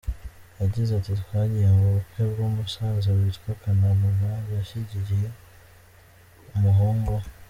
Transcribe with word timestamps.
Yagize 0.61 0.91
ati 0.95 1.11
"Twagiye 1.21 1.67
mu 1.77 1.85
bukwe 1.95 2.21
bw’umusaza 2.31 3.09
witwa 3.17 3.51
Kananura, 3.61 4.31
yashyingiye 4.53 5.27
umuhungu 6.57 7.09
we. 7.19 7.25